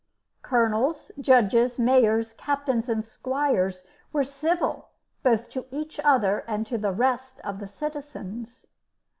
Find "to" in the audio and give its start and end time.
5.51-5.67, 6.65-6.79